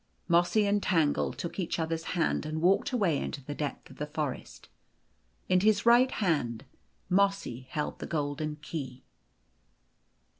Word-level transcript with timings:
Mossy 0.27 0.65
and 0.65 0.81
Tangle 0.81 1.31
took 1.31 1.59
each 1.59 1.77
other's 1.77 2.05
hand 2.17 2.43
/ 2.45 2.47
and 2.47 2.59
walked 2.59 2.91
away 2.91 3.19
into 3.19 3.43
the 3.43 3.53
depth 3.53 3.91
of 3.91 3.97
the 3.97 4.07
forest. 4.07 4.67
In 5.47 5.59
his 5.59 5.85
right 5.85 6.09
hand 6.09 6.65
Mossy 7.07 7.67
held 7.69 7.99
the 7.99 8.07
golden 8.07 8.55
key. 8.55 9.03